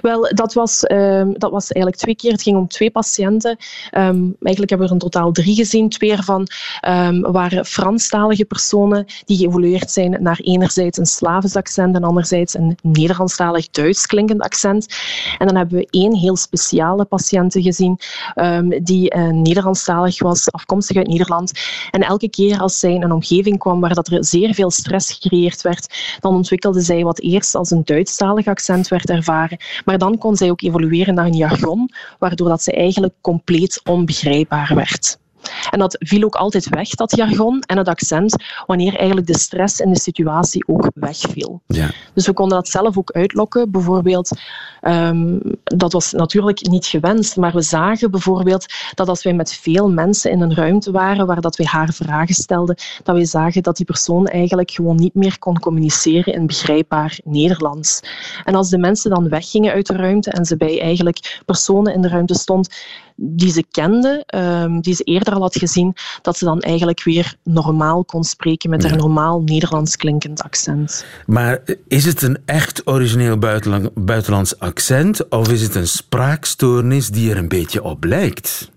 [0.00, 2.32] Wel, dat was, um, dat was eigenlijk twee keer.
[2.32, 3.50] Het ging om twee patiënten.
[3.50, 5.88] Um, eigenlijk hebben we er in totaal drie gezien.
[5.88, 6.46] Twee ervan
[6.88, 12.78] um, waren Franstalige personen die geëvolueerd zijn naar enerzijds een Slavisch accent en anderzijds een
[12.82, 14.94] Nederlandstalig Duits klinkend accent.
[15.38, 17.98] En dan hebben we één heel speciale patiënt gezien
[18.82, 21.52] die uh, Nederlandstalig was, afkomstig uit Nederland.
[21.90, 25.12] En elke keer als zij in een omgeving kwam waar dat er zeer veel stress
[25.12, 30.18] gecreëerd werd, dan ontwikkelde zij wat eerst als een Duitsstalig accent werd ervaren maar dan
[30.18, 35.18] kon zij ook evolueren naar een jargon, waardoor dat ze eigenlijk compleet onbegrijpbaar werd.
[35.70, 39.80] En dat viel ook altijd weg, dat jargon en het accent, wanneer eigenlijk de stress
[39.80, 41.60] in de situatie ook wegviel.
[41.66, 41.90] Ja.
[42.14, 43.70] Dus we konden dat zelf ook uitlokken.
[43.70, 44.38] Bijvoorbeeld,
[44.82, 49.90] um, dat was natuurlijk niet gewenst, maar we zagen bijvoorbeeld dat als wij met veel
[49.90, 53.76] mensen in een ruimte waren waar dat wij haar vragen stelden, dat wij zagen dat
[53.76, 58.00] die persoon eigenlijk gewoon niet meer kon communiceren in begrijpbaar Nederlands.
[58.44, 62.00] En als de mensen dan weggingen uit de ruimte en ze bij eigenlijk personen in
[62.00, 62.68] de ruimte stond,
[63.20, 67.34] die ze kende, ehm, die ze eerder al had gezien, dat ze dan eigenlijk weer
[67.42, 71.04] normaal kon spreken met haar normaal Nederlands klinkend accent.
[71.26, 77.30] Maar is het een echt origineel buitenland, buitenlands accent of is het een spraakstoornis die
[77.30, 78.70] er een beetje op lijkt?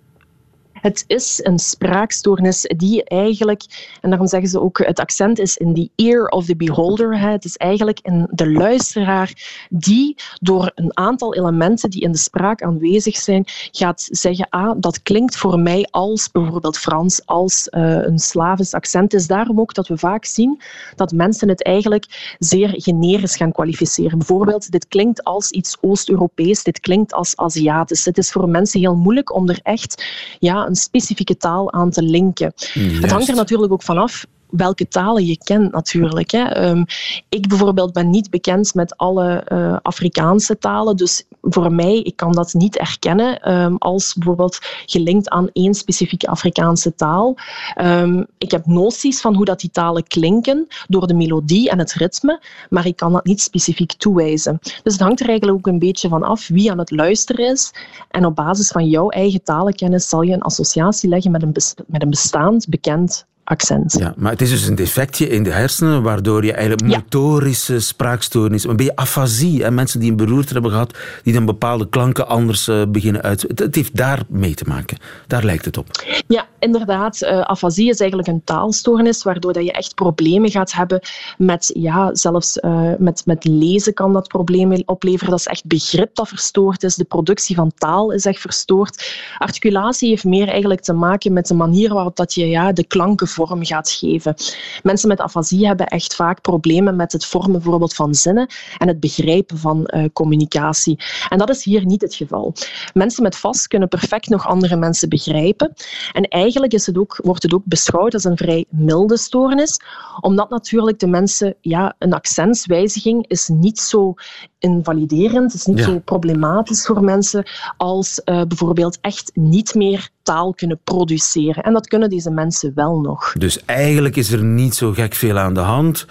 [0.82, 3.64] Het is een spraakstoornis die eigenlijk,
[4.02, 7.20] en daarom zeggen ze ook, het accent is in the ear of the beholder.
[7.20, 9.34] Het is eigenlijk in de luisteraar
[9.70, 15.02] die door een aantal elementen die in de spraak aanwezig zijn, gaat zeggen, ah, dat
[15.02, 19.12] klinkt voor mij als bijvoorbeeld Frans, als uh, een Slavisch accent.
[19.12, 20.62] Het is daarom ook dat we vaak zien
[20.96, 24.18] dat mensen het eigenlijk zeer generisch gaan kwalificeren.
[24.18, 28.06] Bijvoorbeeld, dit klinkt als iets Oost-Europees, dit klinkt als Aziatisch.
[28.06, 30.06] Het is voor mensen heel moeilijk om er echt
[30.40, 32.54] ja, een specifieke taal aan te linken.
[32.74, 33.02] Juist.
[33.02, 36.32] Het hangt er natuurlijk ook vanaf welke talen je kent natuurlijk.
[36.32, 36.70] Hè.
[36.70, 36.86] Um,
[37.30, 42.32] ik bijvoorbeeld ben niet bekend met alle uh, Afrikaanse talen, dus voor mij, ik kan
[42.32, 47.36] dat niet erkennen um, als bijvoorbeeld gelinkt aan één specifieke Afrikaanse taal.
[47.82, 51.94] Um, ik heb noties van hoe dat die talen klinken door de melodie en het
[51.94, 54.60] ritme, maar ik kan dat niet specifiek toewijzen.
[54.62, 57.74] Dus het hangt er eigenlijk ook een beetje van af wie aan het luisteren is
[58.10, 61.56] en op basis van jouw eigen talenkennis zal je een associatie leggen met een,
[61.88, 63.96] met een bestaand bekend accent.
[64.00, 68.64] Ja, maar het is dus een defectje in de hersenen, waardoor je eigenlijk motorische spraakstoornis,
[68.64, 72.68] een beetje afasie, en mensen die een beroerte hebben gehad, die dan bepaalde klanken anders
[72.68, 73.42] uh, beginnen uit.
[73.42, 74.98] Het, het, heeft daar mee te maken.
[75.28, 75.88] Daar lijkt het op.
[76.28, 77.22] Ja, inderdaad.
[77.22, 81.00] Uh, afasie is eigenlijk een taalstoornis, waardoor dat je echt problemen gaat hebben
[81.38, 85.30] met, ja, zelfs uh, met, met lezen kan dat problemen opleveren.
[85.30, 86.96] Dat is echt begrip dat verstoord is.
[86.96, 89.20] De productie van taal is echt verstoord.
[89.38, 93.28] Articulatie heeft meer eigenlijk te maken met de manier waarop dat je ja, de klanken
[93.48, 94.36] vorm gaat geven.
[94.84, 99.00] Mensen met afasie hebben echt vaak problemen met het vormen bijvoorbeeld van zinnen en het
[99.00, 101.00] begrijpen van uh, communicatie.
[101.30, 102.54] En dat is hier niet het geval.
[102.94, 105.74] Mensen met vast kunnen perfect nog andere mensen begrijpen.
[106.12, 109.80] En eigenlijk is het ook, wordt het ook beschouwd als een vrij milde stoornis,
[110.20, 114.14] omdat natuurlijk de mensen, ja, een accentswijziging is niet zo
[114.60, 115.84] invaliderend, is niet Ja.
[115.84, 117.46] zo problematisch voor mensen
[117.78, 120.10] als uh, bijvoorbeeld echt niet meer
[120.56, 121.64] kunnen produceren.
[121.64, 123.34] En dat kunnen deze mensen wel nog.
[123.38, 126.06] Dus eigenlijk is er niet zo gek veel aan de hand.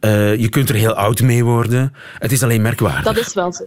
[0.00, 1.94] Uh, je kunt er heel oud mee worden.
[2.18, 3.02] Het is alleen merkwaardig.
[3.02, 3.64] Dat is wel zo.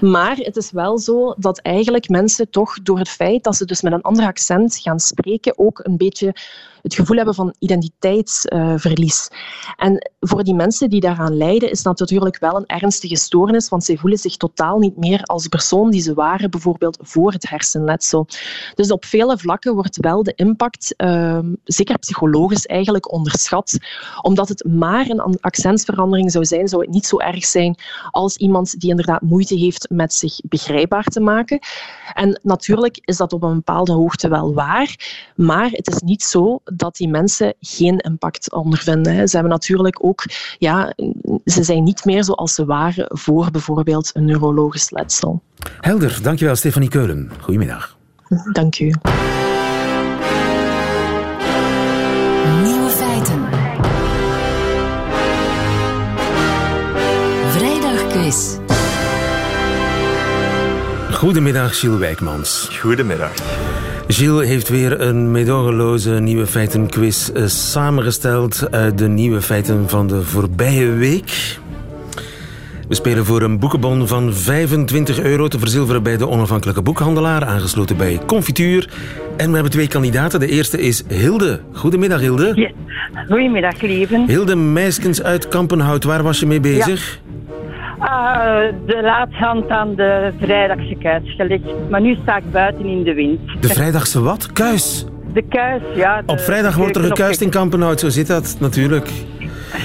[0.00, 3.82] Maar het is wel zo dat eigenlijk mensen toch door het feit dat ze dus
[3.82, 6.34] met een ander accent gaan spreken ook een beetje
[6.82, 9.28] het gevoel hebben van identiteitsverlies.
[9.76, 13.84] En voor die mensen die daaraan lijden is dat natuurlijk wel een ernstige stoornis, want
[13.84, 18.26] zij voelen zich totaal niet meer als persoon die ze waren, bijvoorbeeld voor het hersenletsel.
[18.74, 23.78] Dus op vele vlakken wordt wel de impact, uh, zeker psychologisch eigenlijk, onderschat.
[24.22, 27.78] Omdat het maar een accentsverandering zou zijn, zou het niet zo erg zijn
[28.10, 31.58] als iemand die inderdaad moeite heeft met zich begrijpbaar te maken.
[32.12, 34.96] En natuurlijk is dat op een bepaalde hoogte wel waar,
[35.36, 39.28] maar het is niet zo dat die mensen geen impact ondervinden.
[39.28, 40.24] Ze hebben natuurlijk ook,
[40.58, 40.94] ja,
[41.44, 45.42] ze zijn niet meer zoals ze waren voor bijvoorbeeld een neurologisch letsel.
[45.80, 47.30] Helder, dankjewel Stefanie Keulen.
[47.40, 47.96] Goedemiddag.
[48.52, 48.94] Dank u.
[61.20, 62.68] Goedemiddag, Gilles Wijkmans.
[62.80, 63.32] Goedemiddag.
[64.08, 70.22] Gilles heeft weer een meedogenloze nieuwe feitenquiz uh, samengesteld uit de nieuwe feiten van de
[70.22, 71.58] voorbije week.
[72.88, 77.96] We spelen voor een boekenbon van 25 euro te verzilveren bij de onafhankelijke boekhandelaar, aangesloten
[77.96, 78.88] bij Confituur.
[79.36, 80.40] En we hebben twee kandidaten.
[80.40, 81.60] De eerste is Hilde.
[81.72, 82.52] Goedemiddag, Hilde.
[82.54, 82.70] Ja.
[83.28, 84.24] Goedemiddag, lieven.
[84.26, 86.04] Hilde Meiskens uit Kampenhout.
[86.04, 87.20] Waar was je mee bezig?
[87.24, 87.29] Ja.
[88.00, 91.62] Uh, de laatshand aan de vrijdagse kuis gelegd.
[91.90, 93.40] Maar nu sta ik buiten in de wind.
[93.60, 94.52] De vrijdagse wat?
[94.52, 95.06] Kuis?
[95.32, 96.22] De kuis, ja.
[96.26, 98.00] Op vrijdag wordt er gekuist in Kampenhout.
[98.00, 99.08] Zo zit dat natuurlijk.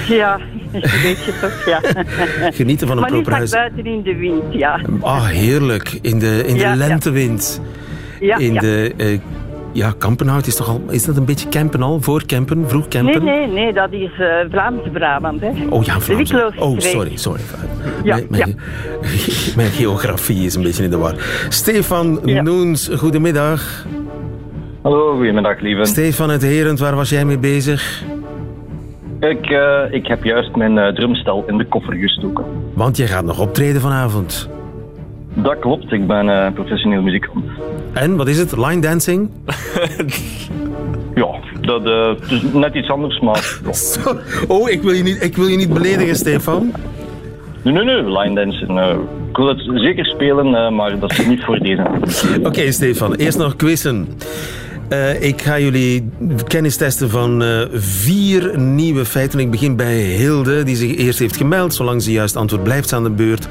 [0.08, 0.40] Ja,
[1.04, 1.80] weet je toch, ja.
[2.52, 3.52] Genieten van een maar proper Maar huis.
[3.52, 4.80] nu sta ik buiten in de wind, ja.
[5.02, 5.98] Ah, heerlijk.
[6.02, 7.62] In de, in de Ja, lentewind.
[8.20, 8.94] Ja, in de...
[8.98, 9.20] eh,
[9.76, 10.82] ja, Kampenhout is toch al...
[10.90, 12.02] Is dat een beetje campen al?
[12.02, 12.70] Voor campen?
[12.70, 13.24] Vroeg Nee, campen?
[13.24, 15.52] nee, nee, dat is uh, Vlaamse Brabant, hè.
[15.70, 16.32] Oh ja, De Vlaams.
[16.32, 17.42] Wikkeloze Oh, sorry, sorry.
[18.04, 18.58] Ja, mijn, mijn,
[19.56, 21.16] mijn geografie is een beetje in de war.
[21.50, 22.42] Stefan Ja.
[22.42, 23.86] Noens, goedemiddag.
[24.82, 25.86] Hallo, goedemiddag lieve.
[25.86, 28.04] Stefan uit Herend, waar was jij mee bezig?
[29.20, 32.46] Ik, uh, ik heb juist mijn uh, drumstel in de koffer gestoken.
[32.74, 34.50] Want jij gaat nog optreden vanavond.
[35.36, 37.46] Dat klopt, ik ben uh, professioneel muzikant.
[37.94, 38.58] En, wat is het?
[38.58, 39.30] Line dancing?
[41.16, 41.28] ja,
[41.62, 43.60] dat uh, is net iets anders, maar...
[44.06, 44.16] Ja.
[44.48, 46.72] Oh, ik wil, je niet, ik wil je niet beledigen, Stefan.
[47.64, 48.80] Nee, nee, nee, line dancing...
[48.80, 48.96] Uh,
[49.36, 51.86] ik wil het zeker spelen, eh, maar dat is niet voor deze.
[52.50, 53.14] Oké, Stefan.
[53.14, 54.08] Eerst nog quizzen.
[54.90, 56.10] Eh, ik ga jullie
[56.48, 59.40] kennis testen van eh, vier nieuwe feiten.
[59.40, 61.74] Ik begin bij Hilde, die zich eerst heeft gemeld.
[61.74, 63.48] Zolang ze juist antwoord blijft aan de beurt.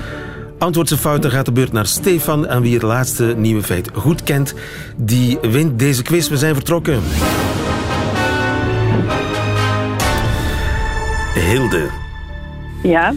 [0.98, 2.46] Fout, dan gaat de beurt naar Stefan.
[2.46, 4.54] En wie het laatste nieuwe feit goed kent,
[4.96, 6.28] die wint deze quiz.
[6.28, 7.00] We zijn vertrokken.
[11.34, 11.88] Hilde.
[12.82, 13.14] Ja.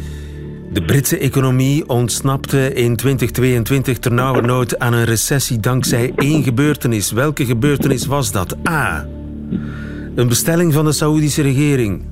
[0.71, 7.11] De Britse economie ontsnapte in 2022 ternauwernood aan een recessie dankzij één gebeurtenis.
[7.11, 8.55] Welke gebeurtenis was dat?
[8.69, 9.07] A.
[10.15, 12.05] Een bestelling van de Saoedische regering.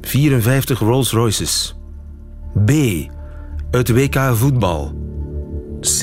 [0.00, 1.76] 54 Rolls Royces.
[2.64, 2.70] B.
[3.70, 4.92] Het WK voetbal.
[5.80, 6.02] C.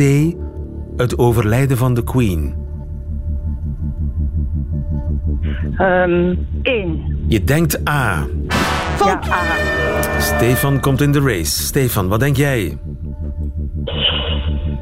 [0.98, 2.56] Het overlijden van de Queen.
[5.78, 7.16] Ehm één.
[7.28, 8.26] Je denkt A.
[9.06, 9.42] Ja, A.
[10.20, 11.64] Stefan komt in de race.
[11.64, 12.78] Stefan, wat denk jij?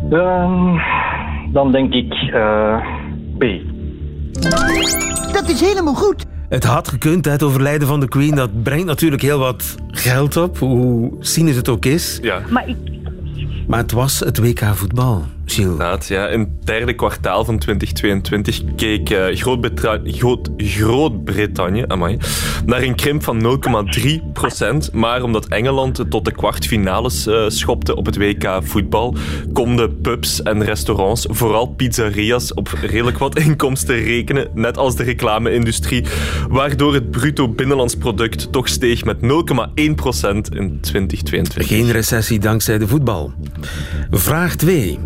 [0.10, 0.78] Ehm,
[1.52, 2.78] dan denk ik eh,
[3.38, 3.44] B.
[5.34, 6.26] Dat is helemaal goed.
[6.54, 8.36] Het had gekund, het overlijden van de Queen.
[8.36, 12.20] Dat brengt natuurlijk heel wat geld op, hoe cynisch het ook is.
[12.22, 12.42] Ja.
[12.50, 12.78] Maar ik,
[13.68, 15.26] Maar het was het WK voetbal.
[15.46, 16.28] Inderdaad, ja.
[16.28, 22.18] In het derde kwartaal van 2022 keek eh, Groot- Groot-Brittannië amai,
[22.66, 23.60] naar een krimp van
[24.00, 24.92] 0,3 procent.
[24.92, 29.16] Maar omdat Engeland het tot de kwartfinales eh, schopte op het WK voetbal,
[29.54, 36.06] konden pubs en restaurants, vooral pizzeria's, op redelijk wat inkomsten rekenen, net als de reclame-industrie,
[36.50, 41.68] waardoor het bruto binnenlands product toch steeg met 0,1 procent in 2022.
[41.68, 43.34] Geen recessie dankzij de voetbal.
[44.12, 45.00] Vraag 2.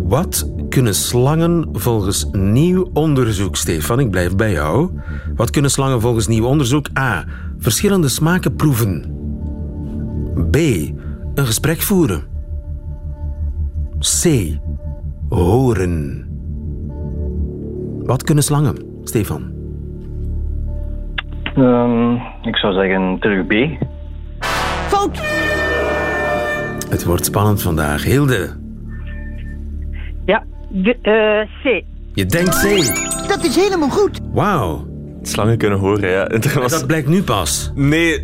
[0.00, 4.00] Wat kunnen slangen volgens nieuw onderzoek, Stefan?
[4.00, 4.90] Ik blijf bij jou.
[5.36, 6.86] Wat kunnen slangen volgens nieuw onderzoek?
[6.98, 7.24] A.
[7.58, 9.16] Verschillende smaken proeven.
[10.50, 10.56] B.
[11.34, 12.22] Een gesprek voeren.
[13.98, 14.56] C.
[15.28, 16.26] Horen.
[18.02, 19.50] Wat kunnen slangen, Stefan?
[21.54, 23.52] Ehm, ik zou zeggen terug B.
[24.88, 25.20] Fout.
[26.88, 28.04] Het wordt spannend vandaag.
[28.04, 28.61] Hilde.
[30.74, 31.84] De, eh, C.
[32.14, 32.66] je denkt C.
[33.28, 34.20] Dat is helemaal goed.
[34.32, 34.90] Wauw.
[35.24, 36.28] Slangen kunnen horen, ja.
[36.60, 37.70] Was- Dat blijkt nu pas.
[37.74, 38.20] Nee,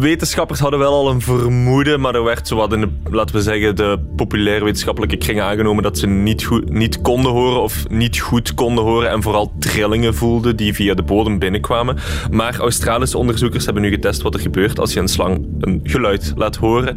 [0.00, 3.76] wetenschappers hadden wel al een vermoeden, maar er werd zowat in de, laten we zeggen,
[3.76, 8.54] de populaire wetenschappelijke kringen aangenomen dat ze niet, goed, niet konden horen of niet goed
[8.54, 11.96] konden horen en vooral trillingen voelden die via de bodem binnenkwamen.
[12.30, 16.32] Maar Australische onderzoekers hebben nu getest wat er gebeurt als je een slang een geluid
[16.36, 16.94] laat horen.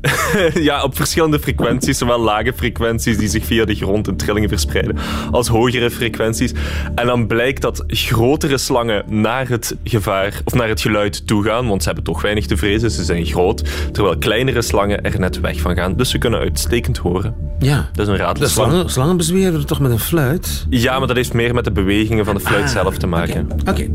[0.68, 4.96] ja, op verschillende frequenties, zowel lage frequenties die zich via de grond in trillingen verspreiden,
[5.30, 6.52] als hogere frequenties.
[6.94, 11.68] En dan blijkt dat grotere slangen naar het gevaar of naar het geluid toe gaan,
[11.68, 15.40] want ze hebben toch weinig te vrezen, ze zijn groot, terwijl kleinere slangen er net
[15.40, 15.96] weg van gaan.
[15.96, 17.34] Dus ze kunnen uitstekend horen.
[17.58, 17.88] Ja.
[17.92, 18.70] Dat is een De ratelslang.
[18.70, 20.66] slangen, slangen bezweren toch met een fluit?
[20.70, 23.48] Ja, maar dat heeft meer met de bewegingen van de fluit zelf te maken.
[23.68, 23.88] Oké.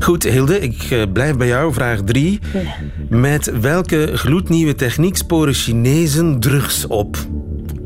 [0.00, 1.72] Goed, Hilde, ik eh, blijf bij jou.
[1.72, 2.38] Vraag 3.
[3.08, 7.16] Met welke gloednieuwe techniek sporen Chinezen drugs op?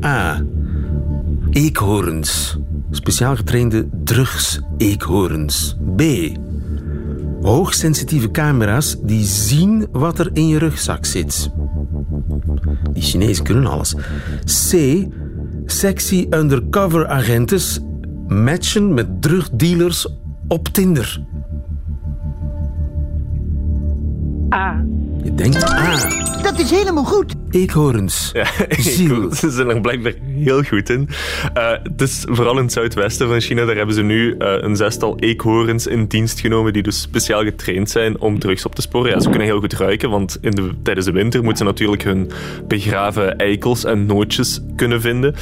[0.03, 0.43] A.
[1.49, 2.57] Eekhoorns.
[2.91, 5.77] Speciaal getrainde drugs-eekhoorns.
[5.95, 6.01] B.
[7.41, 11.51] Hoogsensitieve camera's die zien wat er in je rugzak zit.
[12.91, 13.95] Die Chinezen kunnen alles.
[14.69, 15.05] C.
[15.65, 17.79] Sexy undercover agentes
[18.27, 20.07] matchen met drugdealers
[20.47, 21.21] op Tinder.
[24.53, 24.85] A.
[25.23, 26.27] Je denkt A.
[26.41, 27.33] Dat is helemaal goed.
[27.51, 28.29] Eekhoorns.
[28.33, 29.39] Ja, Gilles.
[29.39, 31.09] ze zijn er blijkbaar heel goed in.
[31.53, 34.75] Eh, het is vooral in het zuidwesten van China, daar hebben ze nu eh, een
[34.75, 39.11] zestal eekhoorns in dienst genomen die dus speciaal getraind zijn om drugs op te sporen.
[39.11, 42.03] Ja, ze kunnen heel goed ruiken, want in de, tijdens de winter moeten ze natuurlijk
[42.03, 42.31] hun
[42.67, 45.35] begraven eikels en nootjes kunnen vinden.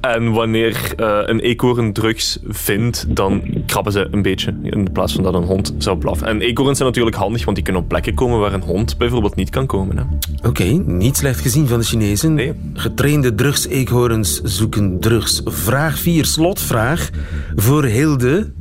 [0.00, 5.22] En wanneer eh, een eekhoorn drugs vindt, dan krabben ze een beetje in plaats van
[5.22, 6.26] dat een hond zou blaffen.
[6.26, 9.13] En eekhoorns zijn natuurlijk handig, want die kunnen op plekken komen waar een hond bijvoorbeeld
[9.34, 10.08] niet kan komen.
[10.42, 12.34] Oké, niet slecht gezien van de Chinezen.
[12.34, 12.52] Nee.
[12.74, 15.40] Getrainde drugs-eekhoorns zoeken drugs.
[15.44, 17.10] Vraag 4, slotvraag
[17.54, 18.52] voor Hilde.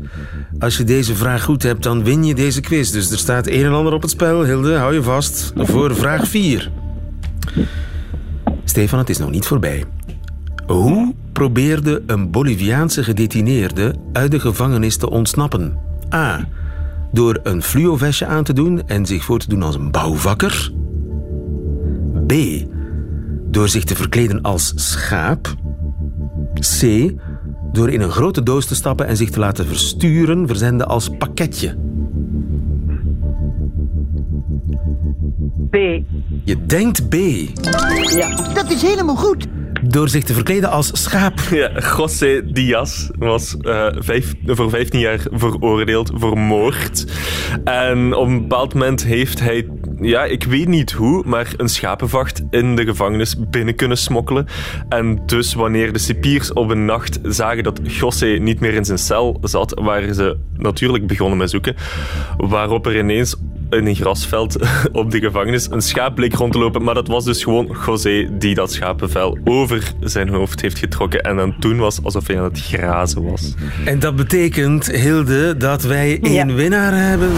[0.59, 2.91] Als je deze vraag goed hebt, dan win je deze quiz.
[2.91, 4.43] Dus er staat een en ander op het spel.
[4.43, 6.71] Hilde, hou je vast voor vraag 4.
[8.63, 9.83] Stefan, het is nog niet voorbij.
[10.67, 15.77] Hoe probeerde een Boliviaanse gedetineerde uit de gevangenis te ontsnappen?
[16.13, 16.47] A.
[17.13, 20.71] Door een fluovestje aan te doen en zich voor te doen als een bouwvakker.
[22.27, 22.33] B.
[23.51, 25.55] Door zich te verkleden als schaap.
[26.79, 27.11] C.
[27.71, 31.77] Door in een grote doos te stappen en zich te laten versturen, verzenden als pakketje.
[35.69, 35.75] B.
[36.43, 37.15] Je denkt B.
[38.15, 38.53] Ja.
[38.53, 39.47] Dat is helemaal goed.
[39.93, 41.39] Door zich te verkleden als schaap.
[41.51, 43.55] Ja, José Diaz was
[43.97, 47.05] vijf, voor 15 jaar veroordeeld voor moord.
[47.63, 49.67] En op een bepaald moment heeft hij,
[50.01, 54.47] ja, ik weet niet hoe, maar een schapenvacht in de gevangenis binnen kunnen smokkelen.
[54.89, 58.97] En dus wanneer de cipiers op een nacht zagen dat José niet meer in zijn
[58.97, 61.75] cel zat, waren ze natuurlijk begonnen met zoeken.
[62.37, 63.35] Waarop er ineens
[63.77, 64.57] in een grasveld
[64.91, 66.83] op de gevangenis een schaap bleek rond te lopen.
[66.83, 71.21] Maar dat was dus gewoon José die dat schapenvel over zijn hoofd heeft getrokken.
[71.21, 73.53] En dan toen was alsof hij aan het grazen was.
[73.85, 77.31] En dat betekent, Hilde, dat wij één winnaar hebben.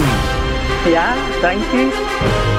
[0.86, 2.55] Ja, dank u.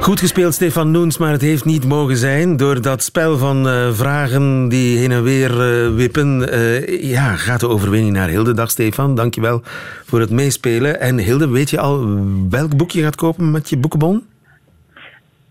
[0.00, 2.56] Goed gespeeld, Stefan Noens, maar het heeft niet mogen zijn.
[2.56, 7.60] Door dat spel van uh, vragen die heen en weer uh, wippen, uh, ja, gaat
[7.60, 8.54] de overwinning naar Hilde.
[8.54, 9.60] Dag Stefan, dankjewel
[10.04, 11.00] voor het meespelen.
[11.00, 12.18] En Hilde, weet je al
[12.50, 14.26] welk boek je gaat kopen met je boekenbon?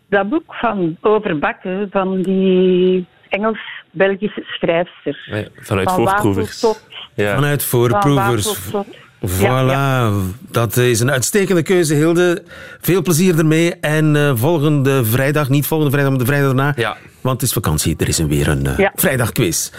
[0.09, 5.27] Dat boek van Overbakken, van die Engels-Belgische schrijfster.
[5.31, 6.65] Ja, vanuit van voorproevers.
[7.13, 7.35] Ja.
[7.35, 8.53] Vanuit voorproevers.
[8.53, 8.85] Van
[9.25, 10.11] Voilà,
[10.51, 12.43] dat is een uitstekende keuze, Hilde.
[12.81, 13.75] Veel plezier ermee.
[13.75, 16.73] En uh, volgende vrijdag, niet volgende vrijdag, maar de vrijdag daarna.
[16.75, 16.97] Ja.
[17.21, 18.91] Want het is vakantie, er is een weer een uh, ja.
[18.95, 19.71] vrijdagquiz.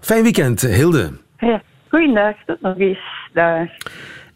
[0.00, 1.10] Fijn weekend, Hilde.
[1.38, 2.98] Ja, goeiedag, tot nog eens.
[3.32, 3.68] Dag.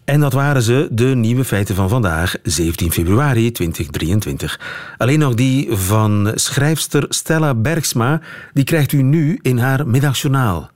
[0.04, 4.60] En dat waren ze, de nieuwe feiten van vandaag, 17 februari 2023.
[4.96, 8.20] Alleen nog die van schrijfster Stella Bergsma,
[8.52, 10.70] die krijgt u nu in haar middagjournaal.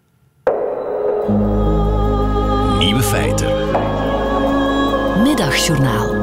[2.78, 3.55] Nieuwe feiten.
[5.22, 6.14] Middagjournaal.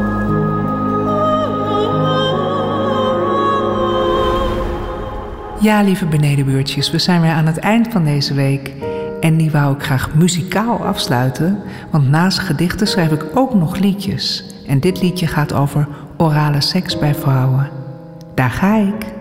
[5.60, 8.72] Ja, lieve benedenbuurtjes, we zijn weer aan het eind van deze week.
[9.20, 11.60] En die wou ik graag muzikaal afsluiten,
[11.92, 14.46] want naast gedichten schrijf ik ook nog liedjes.
[14.68, 15.88] En dit liedje gaat over
[16.18, 17.70] orale seks bij vrouwen.
[18.36, 19.12] Daar ga ik.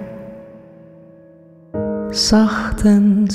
[2.10, 3.26] Zacht en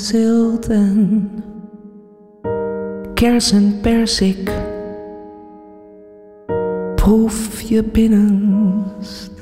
[3.14, 4.67] kersen persik.
[7.08, 9.32] Proef je binnenst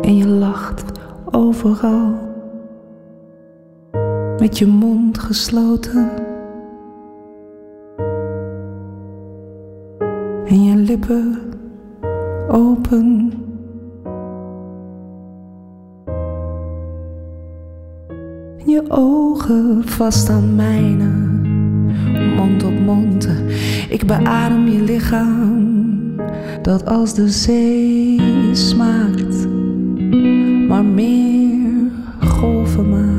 [0.00, 0.84] en je lacht
[1.30, 2.14] overal.
[4.38, 6.10] Met je mond gesloten
[10.46, 11.38] en je lippen
[12.48, 13.32] open.
[18.58, 21.10] En je ogen vast aan mijne
[22.36, 23.28] mond op mond.
[23.88, 25.63] Ik beadem je lichaam,
[26.64, 28.20] dat als de zee
[28.52, 29.48] smaakt,
[30.68, 31.90] maar meer
[32.20, 33.13] golven maakt.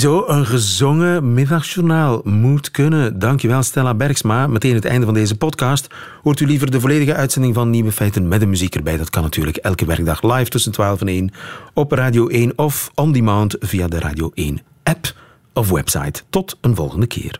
[0.00, 3.18] Ziezo, een gezongen middagjournaal moet kunnen.
[3.18, 4.46] Dankjewel Stella Bergsma.
[4.46, 5.86] Meteen het einde van deze podcast.
[6.22, 8.96] Hoort u liever de volledige uitzending van Nieuwe Feiten met de muziek erbij?
[8.96, 11.30] Dat kan natuurlijk elke werkdag live tussen 12 en 1
[11.74, 15.14] op Radio 1 of on demand via de Radio 1 app
[15.52, 16.22] of website.
[16.30, 17.38] Tot een volgende keer.